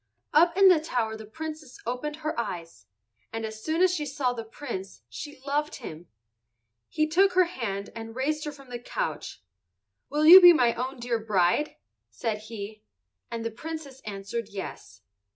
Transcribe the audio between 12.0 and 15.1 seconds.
said he. And the Princess answered yes.